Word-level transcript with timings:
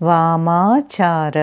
वामाचार। 0.00 1.36